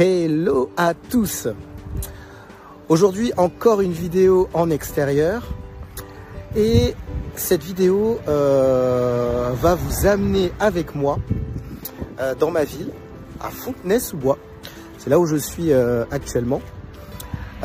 Hello 0.00 0.70
à 0.76 0.94
tous 0.94 1.48
Aujourd'hui 2.88 3.32
encore 3.36 3.80
une 3.80 3.90
vidéo 3.90 4.48
en 4.54 4.70
extérieur 4.70 5.42
et 6.54 6.94
cette 7.34 7.64
vidéo 7.64 8.20
euh, 8.28 9.50
va 9.60 9.74
vous 9.74 10.06
amener 10.06 10.52
avec 10.60 10.94
moi 10.94 11.18
euh, 12.20 12.36
dans 12.36 12.52
ma 12.52 12.62
ville 12.62 12.92
à 13.40 13.50
Fontenay-sous-Bois. 13.50 14.38
C'est 14.98 15.10
là 15.10 15.18
où 15.18 15.26
je 15.26 15.34
suis 15.34 15.72
euh, 15.72 16.04
actuellement 16.12 16.62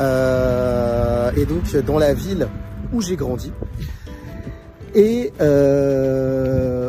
et 0.00 1.46
donc 1.46 1.76
dans 1.86 2.00
la 2.00 2.14
ville 2.14 2.48
où 2.92 3.00
j'ai 3.00 3.14
grandi. 3.14 3.52
Et 4.92 5.30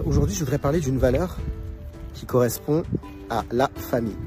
aujourd'hui 0.08 0.34
je 0.34 0.40
voudrais 0.40 0.58
parler 0.58 0.80
d'une 0.80 0.98
valeur 0.98 1.38
qui 2.16 2.26
correspond 2.26 2.82
à 3.30 3.44
la 3.52 3.70
famille. 3.76 4.18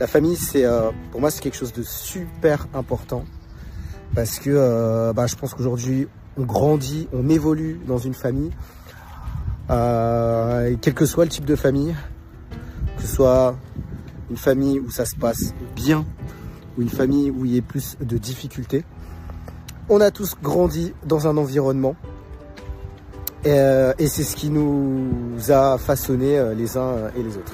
La 0.00 0.06
famille, 0.06 0.36
c'est 0.36 0.64
euh, 0.64 0.92
pour 1.10 1.20
moi, 1.20 1.30
c'est 1.30 1.42
quelque 1.42 1.58
chose 1.58 1.74
de 1.74 1.82
super 1.82 2.66
important 2.72 3.24
parce 4.14 4.38
que 4.38 4.48
euh, 4.48 5.12
bah, 5.12 5.26
je 5.26 5.36
pense 5.36 5.52
qu'aujourd'hui, 5.52 6.08
on 6.38 6.44
grandit, 6.44 7.06
on 7.12 7.28
évolue 7.28 7.78
dans 7.86 7.98
une 7.98 8.14
famille, 8.14 8.50
euh, 9.68 10.74
quel 10.80 10.94
que 10.94 11.04
soit 11.04 11.24
le 11.24 11.30
type 11.30 11.44
de 11.44 11.54
famille, 11.54 11.94
que 12.96 13.02
ce 13.02 13.14
soit 13.14 13.54
une 14.30 14.38
famille 14.38 14.80
où 14.80 14.90
ça 14.90 15.04
se 15.04 15.16
passe 15.16 15.52
bien 15.76 16.06
ou 16.78 16.82
une 16.82 16.88
famille 16.88 17.30
où 17.30 17.44
il 17.44 17.54
y 17.54 17.58
a 17.58 17.62
plus 17.62 17.98
de 18.00 18.16
difficultés, 18.16 18.86
on 19.90 20.00
a 20.00 20.10
tous 20.10 20.34
grandi 20.42 20.94
dans 21.04 21.26
un 21.26 21.36
environnement 21.36 21.94
et, 23.44 23.50
et 23.98 24.08
c'est 24.08 24.22
ce 24.22 24.34
qui 24.34 24.48
nous 24.48 25.10
a 25.50 25.76
façonné 25.76 26.54
les 26.54 26.78
uns 26.78 27.10
et 27.14 27.22
les 27.22 27.36
autres. 27.36 27.52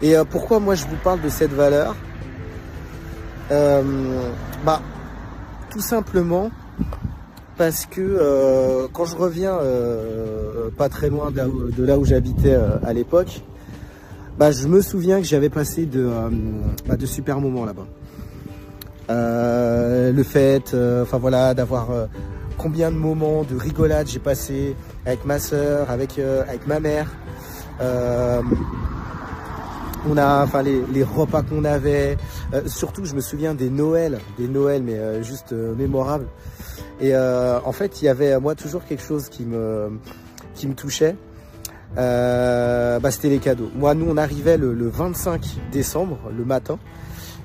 Et 0.00 0.16
euh, 0.16 0.24
pourquoi 0.24 0.60
moi 0.60 0.74
je 0.74 0.84
vous 0.84 0.96
parle 1.02 1.20
de 1.20 1.28
cette 1.28 1.52
valeur 1.52 1.96
euh, 3.50 3.82
Bah, 4.64 4.80
tout 5.70 5.80
simplement 5.80 6.50
parce 7.56 7.86
que 7.86 8.00
euh, 8.00 8.86
quand 8.92 9.04
je 9.04 9.16
reviens 9.16 9.58
pas 10.76 10.88
très 10.88 11.08
loin 11.10 11.32
de 11.32 11.84
là 11.84 11.98
où, 11.98 12.04
j'habitais 12.04 12.56
à 12.86 12.92
l'époque, 12.92 13.42
bah, 14.38 14.52
je 14.52 14.68
me 14.68 14.80
souviens 14.80 15.18
que 15.18 15.26
j'avais 15.26 15.48
passé 15.48 15.84
de, 15.84 16.08
bah, 16.86 16.94
super 17.04 17.40
moments 17.40 17.64
là-bas. 17.64 17.86
le 19.08 20.22
fait, 20.22 20.76
enfin 21.02 21.18
voilà, 21.18 21.54
d'avoir 21.54 21.88
combien 22.56 22.92
de 22.92 22.96
moments 22.96 23.42
de 23.42 23.56
rigolade 23.56 24.06
j'ai 24.06 24.20
passé 24.20 24.76
avec 25.04 25.24
ma 25.24 25.40
soeur, 25.40 25.90
avec, 25.90 26.20
avec 26.20 26.64
ma 26.68 26.78
mère 26.78 27.08
on 30.06 30.16
a 30.16 30.44
enfin 30.44 30.62
les, 30.62 31.02
repas 31.02 31.42
qu'on 31.42 31.64
avait 31.64 32.16
euh, 32.52 32.62
surtout 32.66 33.04
je 33.04 33.14
me 33.14 33.20
souviens 33.20 33.54
des 33.54 33.70
Noëls 33.70 34.18
des 34.38 34.48
Noëls 34.48 34.82
mais 34.82 34.94
euh, 34.94 35.22
juste 35.22 35.52
euh, 35.52 35.74
mémorables. 35.74 36.26
Et 37.00 37.14
en 37.16 37.70
fait 37.70 38.02
il 38.02 38.06
y 38.06 38.08
avait 38.08 38.40
moi 38.40 38.56
toujours 38.56 38.84
quelque 38.84 39.04
chose 39.04 39.28
qui 39.28 39.44
me 39.44 39.98
qui 40.56 40.66
me 40.66 40.74
touchait. 40.74 41.14
Bah, 41.94 43.10
c'était 43.12 43.28
les 43.28 43.38
cadeaux. 43.38 43.70
Moi 43.76 43.94
nous 43.94 44.06
on 44.08 44.16
arrivait 44.16 44.56
le, 44.56 44.88
25 44.88 45.40
décembre 45.70 46.18
le 46.36 46.44
matin 46.44 46.76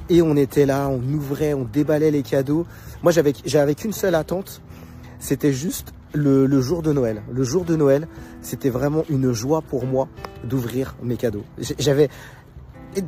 et 0.10 0.24
on 0.24 0.36
était 0.36 0.66
là 0.66 0.90
on 0.90 1.04
ouvrait 1.14 1.54
on 1.54 1.66
déballait 1.66 2.10
les 2.10 2.24
cadeaux. 2.24 2.66
Moi 3.04 3.12
j'avais 3.12 3.34
j'avais 3.46 3.76
qu'une 3.76 3.94
seule 3.94 4.16
attente. 4.16 4.60
C'était 5.20 5.54
juste 5.54 5.94
le, 6.14 6.48
le, 6.48 6.62
jour 6.62 6.82
de 6.82 6.92
Noël. 6.92 7.22
Le 7.32 7.44
jour 7.44 7.64
de 7.64 7.76
Noël, 7.76 8.08
c'était 8.42 8.70
vraiment 8.70 9.04
une 9.10 9.32
joie 9.34 9.62
pour 9.62 9.86
moi 9.86 10.08
d'ouvrir 10.44 10.96
mes 11.02 11.16
cadeaux. 11.16 11.44
J'avais, 11.80 12.10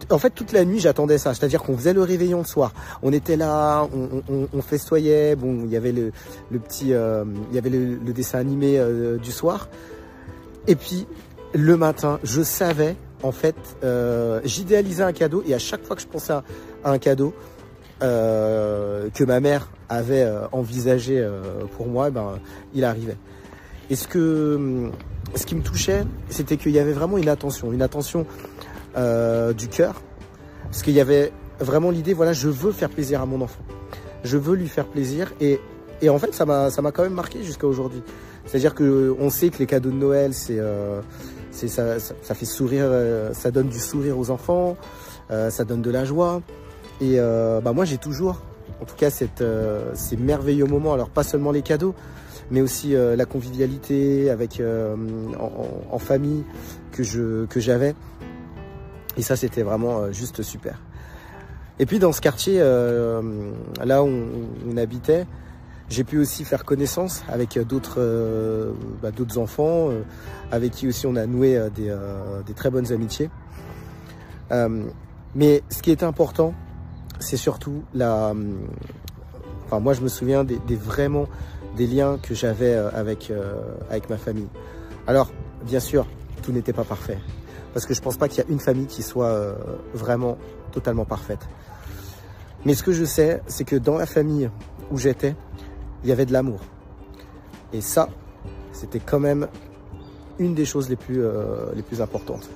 en 0.09 0.17
fait, 0.17 0.29
toute 0.29 0.51
la 0.51 0.65
nuit, 0.65 0.79
j'attendais 0.79 1.17
ça. 1.17 1.33
C'est-à-dire 1.33 1.63
qu'on 1.63 1.77
faisait 1.77 1.93
le 1.93 2.01
réveillon 2.01 2.39
le 2.39 2.45
soir. 2.45 2.73
On 3.01 3.11
était 3.13 3.37
là, 3.37 3.87
on, 3.93 4.61
festoyait. 4.61 5.35
Bon, 5.35 5.61
il 5.65 5.71
y 5.71 5.77
avait 5.77 5.91
le, 5.91 6.11
petit, 6.59 6.93
euh, 6.93 7.23
il 7.49 7.55
y 7.55 7.57
avait 7.57 7.69
le, 7.69 8.13
dessin 8.13 8.39
animé 8.39 8.77
euh, 8.77 9.17
du 9.17 9.31
soir. 9.31 9.69
Et 10.67 10.75
puis, 10.75 11.07
le 11.53 11.77
matin, 11.77 12.19
je 12.23 12.41
savais, 12.41 12.95
en 13.23 13.31
fait, 13.31 13.55
euh, 13.83 14.41
j'idéalisais 14.43 15.03
un 15.03 15.13
cadeau. 15.13 15.43
Et 15.47 15.53
à 15.53 15.59
chaque 15.59 15.83
fois 15.83 15.95
que 15.95 16.01
je 16.01 16.07
pensais 16.07 16.33
à, 16.33 16.43
un 16.83 16.97
cadeau 16.97 17.33
que 18.01 19.23
ma 19.23 19.39
mère 19.39 19.69
avait 19.89 20.29
envisagé 20.51 21.27
pour 21.75 21.87
moi, 21.87 22.11
ben, 22.11 22.39
il 22.75 22.83
arrivait. 22.83 23.17
Et 23.89 23.95
ce 23.95 24.07
que, 24.07 24.91
ce 25.35 25.45
qui 25.45 25.55
me 25.55 25.61
touchait, 25.61 26.03
c'était 26.29 26.57
qu'il 26.57 26.71
y 26.71 26.79
avait 26.79 26.93
vraiment 26.93 27.17
une 27.17 27.29
attention, 27.29 27.71
une 27.71 27.81
attention 27.81 28.25
euh, 28.97 29.53
du 29.53 29.67
cœur. 29.67 30.01
Parce 30.63 30.83
qu'il 30.83 30.93
y 30.93 31.01
avait 31.01 31.31
vraiment 31.59 31.91
l'idée, 31.91 32.13
voilà, 32.13 32.33
je 32.33 32.49
veux 32.49 32.71
faire 32.71 32.89
plaisir 32.89 33.21
à 33.21 33.25
mon 33.25 33.41
enfant. 33.41 33.61
Je 34.23 34.37
veux 34.37 34.55
lui 34.55 34.67
faire 34.67 34.85
plaisir. 34.85 35.33
Et, 35.39 35.59
et 36.01 36.09
en 36.09 36.19
fait, 36.19 36.33
ça 36.33 36.45
m'a 36.45 36.91
quand 36.91 37.03
même 37.03 37.13
marqué 37.13 37.43
jusqu'à 37.43 37.67
aujourd'hui. 37.67 38.03
C'est-à-dire 38.45 38.75
qu'on 38.75 39.29
sait 39.29 39.49
que 39.49 39.57
les 39.57 39.65
cadeaux 39.65 39.89
de 39.89 39.95
Noël, 39.95 40.33
c'est 40.33 40.59
euh, 40.59 41.01
ça, 41.51 41.99
ça, 41.99 42.35
fait 42.35 42.45
sourire, 42.45 42.85
euh, 42.85 43.33
ça 43.33 43.51
donne 43.51 43.69
du 43.69 43.79
sourire 43.79 44.19
aux 44.19 44.29
enfants, 44.29 44.77
euh, 45.31 45.49
ça 45.49 45.65
donne 45.65 45.81
de 45.81 45.91
la 45.91 46.05
joie. 46.05 46.41
Et 47.01 47.17
bah 47.17 47.73
moi, 47.73 47.83
j'ai 47.83 47.97
toujours, 47.97 48.41
en 48.81 48.85
tout 48.85 48.95
cas, 48.95 49.09
cette, 49.09 49.43
ces 49.95 50.15
merveilleux 50.15 50.65
moments. 50.65 50.93
Alors, 50.93 51.09
pas 51.09 51.23
seulement 51.23 51.51
les 51.51 51.61
cadeaux, 51.61 51.93
mais 52.51 52.61
aussi 52.61 52.93
la 52.93 53.25
convivialité 53.25 54.29
avec 54.29 54.61
en, 54.61 55.93
en, 55.93 55.99
famille 55.99 56.45
que 56.93 57.03
je 57.03 57.45
que 57.47 57.59
j'avais. 57.59 57.95
Et 59.17 59.21
ça, 59.21 59.35
c'était 59.35 59.63
vraiment 59.63 59.99
euh, 59.99 60.11
juste 60.11 60.41
super. 60.41 60.79
Et 61.79 61.85
puis 61.85 61.99
dans 61.99 62.11
ce 62.11 62.21
quartier, 62.21 62.57
euh, 62.59 63.21
là 63.83 64.03
où 64.03 64.09
on, 64.09 64.77
habitait, 64.77 65.25
j'ai 65.89 66.03
pu 66.03 66.17
aussi 66.17 66.45
faire 66.45 66.63
connaissance 66.63 67.23
avec 67.27 67.59
d'autres 67.59 67.99
euh, 67.99 68.71
bah, 69.01 69.11
enfants, 69.37 69.89
avec 70.51 70.71
qui 70.71 70.87
aussi 70.87 71.05
on 71.05 71.15
a 71.15 71.25
noué 71.25 71.59
des, 71.75 72.53
très 72.55 72.69
bonnes 72.69 72.91
amitiés. 72.93 73.29
mais 75.35 75.63
ce 75.69 75.81
qui 75.81 75.91
est 75.91 76.03
important, 76.03 76.53
c'est 77.19 77.37
surtout 77.37 77.83
la... 77.93 78.33
Enfin, 79.65 79.79
moi, 79.79 79.93
je 79.93 80.01
me 80.01 80.07
souviens 80.07 80.43
des, 80.43 80.59
des 80.59 80.75
vraiment 80.75 81.25
des 81.75 81.87
liens 81.87 82.17
que 82.21 82.33
j'avais 82.33 82.73
avec 82.73 83.29
ma 84.09 84.17
famille. 84.17 84.47
Alors, 85.07 85.29
bien 85.65 85.81
sûr, 85.81 86.07
tout 86.41 86.53
n'était 86.53 86.73
pas 86.73 86.85
parfait 86.85 87.17
parce 87.75 87.85
que 87.85 87.93
je 87.93 88.01
pense 88.01 88.15
pas 88.15 88.29
qu'il 88.29 88.41
y 88.41 88.47
a 88.47 88.49
une 88.49 88.61
famille 88.61 88.85
qui 88.85 89.03
soit 89.03 89.27
euh, 89.27 89.53
vraiment 89.93 90.37
totalement 90.71 91.03
parfaite. 91.03 91.41
Mais 92.63 92.73
ce 92.73 92.81
que 92.83 92.93
je 92.93 93.03
sais, 93.03 93.41
c'est 93.47 93.65
que 93.65 93.75
dans 93.75 93.97
la 93.97 94.05
famille 94.05 94.49
où 94.91 94.97
j'étais, 94.97 95.35
il 96.01 96.09
y 96.09 96.13
avait 96.13 96.25
de 96.25 96.31
l'amour. 96.31 96.61
Et 97.73 97.81
ça, 97.81 98.07
c'était 98.71 99.01
quand 99.01 99.19
même 99.19 99.49
une 100.39 100.55
des 100.55 100.63
choses 100.63 100.87
les 100.89 100.95
plus, 100.95 101.21
euh, 101.21 101.73
les 101.75 101.81
plus 101.81 102.01
importantes. 102.01 102.49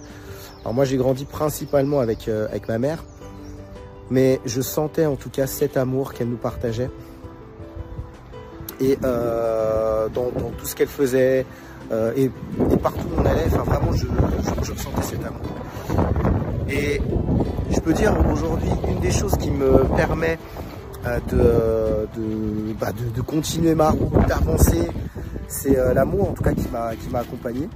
Alors 0.61 0.73
moi, 0.73 0.85
j'ai 0.85 0.95
grandi 0.95 1.25
principalement 1.25 1.99
avec, 1.99 2.29
euh, 2.29 2.47
avec 2.47 2.69
ma 2.69 2.77
mère, 2.79 3.03
mais 4.09 4.39
je 4.45 4.61
sentais 4.61 5.05
en 5.05 5.17
tout 5.17 5.29
cas 5.29 5.47
cet 5.47 5.75
amour 5.75 6.13
qu'elle 6.13 6.29
nous 6.29 6.37
partageait. 6.37 6.89
Et 8.79 8.95
dans, 8.95 10.31
dans, 10.31 10.51
tout 10.57 10.65
ce 10.65 10.73
qu'elle 10.77 10.87
faisait, 10.87 11.45
euh, 11.91 12.13
et, 12.15 12.29
partout 12.77 13.07
où 13.15 13.21
on 13.21 13.25
allait, 13.25 13.45
enfin 13.47 13.63
vraiment, 13.63 13.93
je, 13.93 14.05
ressentais 14.71 15.01
cet 15.01 15.19
amour. 15.25 15.41
Et 16.69 17.01
je 17.71 17.79
peux 17.79 17.93
dire 17.93 18.15
aujourd'hui, 18.31 18.69
une 18.87 18.99
des 18.99 19.11
choses 19.11 19.35
qui 19.37 19.49
me 19.49 19.83
permet 19.95 20.37
euh, 21.07 22.05
bah 22.79 22.91
de, 22.91 23.09
de, 23.15 23.21
continuer 23.21 23.73
ma 23.73 23.89
route, 23.89 24.27
d'avancer, 24.27 24.87
c'est 25.47 25.77
euh, 25.77 25.93
l'amour 25.93 26.29
en 26.29 26.33
tout 26.33 26.43
cas 26.43 26.53
qui 26.53 26.67
m'a 26.69 27.19
accompagné. 27.19 27.69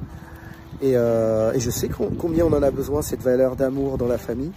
Et, 0.81 0.91
et, 0.91 1.59
je 1.59 1.69
sais 1.69 1.89
combien 2.19 2.45
on 2.45 2.53
en 2.53 2.61
a 2.61 2.69
besoin, 2.69 3.01
cette 3.01 3.21
valeur 3.21 3.55
d'amour 3.55 3.97
dans 3.97 4.07
la 4.07 4.17
famille. 4.17 4.51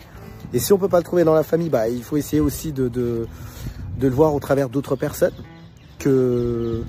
Et 0.53 0.59
si 0.59 0.73
on 0.73 0.79
peut 0.79 0.89
pas 0.89 0.99
le 0.99 1.05
trouver 1.05 1.25
dans 1.25 1.35
la 1.35 1.45
famille, 1.45 1.69
bah, 1.69 1.89
il 1.89 2.03
faut 2.03 2.17
essayer 2.17 2.41
aussi 2.41 2.73
de, 2.73 2.89
de, 2.89 3.27
de 3.99 4.09
le 4.09 4.15
voir 4.15 4.35
au 4.35 4.41
travers 4.41 4.69
d'autres 4.69 4.97
personnes 4.97 5.35
que, 5.99 6.83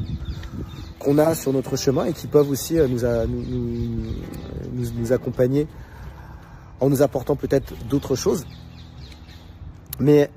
qu'on 1.07 1.18
a 1.19 1.36
sur 1.36 1.54
notre 1.54 1.77
chemin 1.77 2.06
et 2.06 2.12
qui 2.12 2.27
peuvent 2.27 2.50
aussi 2.50 2.77
euh, 2.77 2.88
nous, 2.89 5.13
accompagner 5.13 5.68
en 6.81 6.89
nous 6.89 7.01
apportant 7.01 7.38
peut-être 7.38 7.74
d'autres 7.88 8.15
choses. 8.15 8.44
Mais 10.01 10.30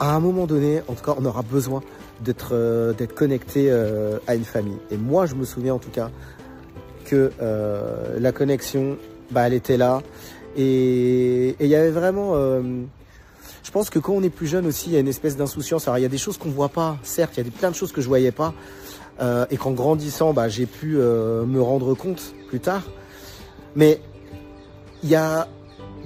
à 0.00 0.16
un 0.16 0.18
moment 0.18 0.46
donné, 0.46 0.82
en 0.88 0.94
tout 0.94 1.04
cas, 1.04 1.14
on 1.16 1.24
aura 1.24 1.42
besoin 1.42 1.82
d'être 2.20 2.50
euh, 2.52 2.92
connecté 3.14 3.70
euh, 3.70 4.18
à 4.26 4.34
une 4.34 4.44
famille. 4.44 4.78
Et 4.90 4.96
moi, 4.96 5.26
je 5.26 5.36
me 5.36 5.44
souviens 5.44 5.74
en 5.74 5.78
tout 5.78 5.90
cas 5.90 6.10
que 7.04 7.30
la 8.18 8.32
connexion, 8.32 8.96
bah, 9.30 9.46
elle 9.46 9.54
était 9.54 9.76
là. 9.76 10.02
Et 10.56 11.54
il 11.60 11.66
y 11.66 11.76
avait 11.76 11.90
vraiment... 11.90 12.34
je 12.34 13.70
pense 13.72 13.90
que 13.90 13.98
quand 13.98 14.12
on 14.12 14.22
est 14.22 14.30
plus 14.30 14.46
jeune 14.46 14.66
aussi, 14.66 14.90
il 14.90 14.92
y 14.92 14.96
a 14.96 15.00
une 15.00 15.08
espèce 15.08 15.36
d'insouciance. 15.36 15.88
Alors, 15.88 15.98
il 15.98 16.02
y 16.02 16.04
a 16.04 16.08
des 16.08 16.18
choses 16.18 16.38
qu'on 16.38 16.50
voit 16.50 16.68
pas, 16.68 16.98
certes, 17.02 17.32
il 17.36 17.44
y 17.44 17.48
a 17.48 17.50
plein 17.50 17.70
de 17.70 17.74
choses 17.74 17.90
que 17.90 18.00
je 18.00 18.06
voyais 18.06 18.30
pas. 18.30 18.54
Euh, 19.20 19.44
et 19.50 19.56
qu'en 19.56 19.72
grandissant, 19.72 20.32
bah, 20.32 20.48
j'ai 20.48 20.66
pu 20.66 20.96
euh, 20.96 21.44
me 21.44 21.60
rendre 21.60 21.94
compte 21.94 22.34
plus 22.48 22.60
tard. 22.60 22.82
Mais 23.76 24.00
il 25.02 25.10
y 25.10 25.14
a 25.14 25.46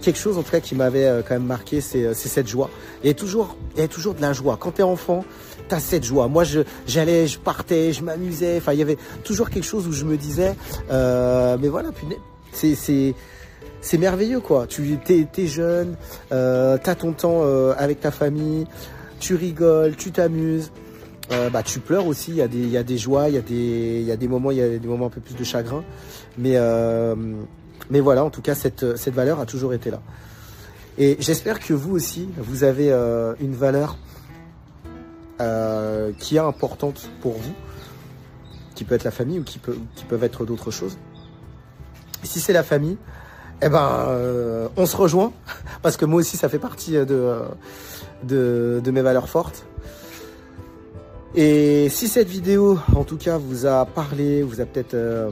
quelque 0.03 0.19
chose 0.19 0.37
en 0.37 0.43
tout 0.43 0.51
cas 0.51 0.61
qui 0.61 0.75
m'avait 0.75 1.07
euh, 1.07 1.23
quand 1.23 1.35
même 1.35 1.47
marqué, 1.47 1.81
c'est 1.81 2.13
cette 2.15 2.49
joie. 2.49 2.71
Il 3.03 3.07
y 3.07 3.11
a 3.11 3.15
toujours, 3.15 3.57
il 3.77 3.89
toujours 3.89 4.15
de 4.15 4.21
la 4.21 4.33
joie. 4.33 4.57
Quand 4.59 4.73
tu 4.73 4.81
es 4.81 4.85
enfant, 4.85 5.25
tu 5.69 5.75
as 5.75 5.81
cette 5.81 6.05
joie. 6.05 6.27
Moi, 6.27 6.43
j'allais, 6.87 7.29
je, 7.29 7.39
partais, 7.39 7.93
je 7.93 8.03
m'amusais. 8.03 8.57
Enfin, 8.57 8.73
il 8.73 8.81
y 8.81 8.83
avait 8.83 8.99
toujours 9.23 9.49
quelque 9.49 9.65
chose 9.65 9.87
où 9.87 9.93
je 9.93 10.05
me 10.05 10.17
disais, 10.17 10.55
mais 10.91 11.69
voilà, 11.69 11.91
c'est 12.53 13.15
c'est 13.81 13.99
merveilleux 13.99 14.41
quoi. 14.41 14.67
Tu 14.67 14.99
es, 15.09 15.27
es, 15.37 15.47
jeune, 15.47 15.97
euh, 16.33 16.79
tu 16.83 16.89
as 16.89 16.95
ton 16.95 17.13
temps 17.13 17.43
avec 17.77 18.01
ta 18.01 18.11
famille, 18.11 18.67
tu 19.21 19.35
rigoles, 19.35 19.95
tu 19.97 20.11
t'amuses. 20.11 20.71
Euh, 21.33 21.49
bah, 21.49 21.63
tu 21.63 21.81
pleures 21.81 22.07
aussi, 22.07 22.33
il 22.33 22.37
y, 22.37 22.43
a 22.43 22.49
des, 22.49 22.67
y 22.67 22.77
a 22.77 22.83
des 22.83 22.99
joies, 22.99 23.29
il 23.29 23.35
y, 23.35 23.39
a 23.39 23.41
des, 23.41 24.03
y 24.03 24.13
a 24.13 24.17
des 24.17 24.29
moments, 24.29 24.51
il 24.51 24.59
y 24.59 24.63
a 24.63 24.79
des 24.79 24.89
moments 24.89 25.07
un 25.07 25.11
peu 25.11 25.21
plus 25.21 25.35
de 25.35 25.45
chagrin. 25.45 25.83
Mais, 26.37 26.57
euh, 26.57 27.15
mais 27.91 28.01
voilà, 28.01 28.25
en 28.25 28.31
tout 28.31 28.43
cas, 28.43 28.55
cette, 28.55 28.97
cette 28.97 29.15
valeur 29.15 29.41
a 29.41 29.47
toujours 29.47 29.73
été 29.73 29.91
là. 29.91 30.03
Et 30.99 31.17
j'espère 31.21 31.61
que 31.61 31.73
vous 31.73 31.95
aussi, 31.95 32.29
vous 32.37 32.63
avez 32.63 32.93
euh, 32.93 33.35
une 33.41 33.55
valeur 33.55 33.97
qui 36.19 36.37
est 36.37 36.41
importante 36.41 37.11
pour 37.21 37.33
vous, 37.33 37.53
qui 38.75 38.85
peut 38.85 38.95
être 38.95 39.05
la 39.05 39.11
famille 39.11 39.41
ou 39.41 39.43
qui, 39.43 39.59
peut, 39.59 39.77
qui 39.95 40.05
peuvent 40.05 40.25
être 40.25 40.47
d'autres 40.47 40.71
choses. 40.71 40.97
si 42.23 42.41
c'est 42.41 42.55
la 42.55 42.63
famille, 42.63 42.97
eh 43.61 43.69
ben, 43.69 44.09
on 44.77 44.87
se 44.87 44.97
rejoint, 44.97 45.33
parce 45.83 45.99
que 45.99 46.07
moi 46.07 46.21
aussi, 46.21 46.39
ça 46.39 46.49
fait 46.49 46.61
partie 46.61 46.93
de, 46.93 47.41
de, 48.23 48.81
de 48.83 48.91
mes 48.91 49.03
valeurs 49.03 49.29
fortes. 49.29 49.67
Et 51.37 51.89
si 51.89 52.07
cette 52.07 52.29
vidéo, 52.29 52.79
en 52.95 53.03
tout 53.03 53.17
cas, 53.17 53.39
vous 53.39 53.67
a 53.67 53.85
parlé, 53.87 54.43
vous 54.43 54.61
a 54.61 54.67
peut-être 54.67 54.95
euh, 54.95 55.31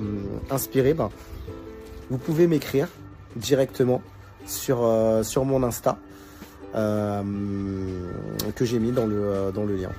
inspiré, 0.51 0.95
ben, 0.95 1.11
vous 2.11 2.19
pouvez 2.19 2.49
m'écrire 2.49 2.89
directement 3.37 4.03
sur, 4.45 4.83
euh, 4.83 5.23
sur 5.23 5.45
mon 5.45 5.63
Insta 5.63 5.99
euh, 6.75 7.23
que 8.57 8.65
j'ai 8.65 8.81
mis 8.81 8.91
dans 8.91 9.07
le, 9.07 9.53
dans 9.55 9.65
le 9.65 9.77
lien. 9.77 9.93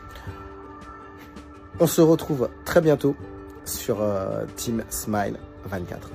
On 1.79 1.87
se 1.87 2.01
retrouve 2.01 2.49
très 2.65 2.81
bientôt 2.81 3.15
sur 3.63 3.99
Team 4.57 4.83
Smile 4.89 5.37
24. 5.69 6.11